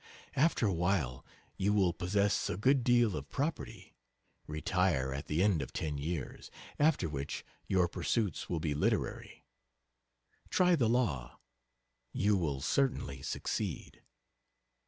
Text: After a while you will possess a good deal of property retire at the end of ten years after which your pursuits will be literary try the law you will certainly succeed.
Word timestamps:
After 0.35 0.65
a 0.65 0.73
while 0.73 1.23
you 1.57 1.73
will 1.73 1.93
possess 1.93 2.49
a 2.49 2.57
good 2.57 2.83
deal 2.83 3.15
of 3.15 3.29
property 3.29 3.93
retire 4.47 5.13
at 5.13 5.27
the 5.27 5.43
end 5.43 5.61
of 5.61 5.73
ten 5.73 5.99
years 5.99 6.49
after 6.79 7.07
which 7.07 7.45
your 7.67 7.87
pursuits 7.87 8.49
will 8.49 8.59
be 8.59 8.73
literary 8.73 9.45
try 10.49 10.75
the 10.75 10.89
law 10.89 11.37
you 12.11 12.35
will 12.35 12.61
certainly 12.61 13.21
succeed. 13.21 14.01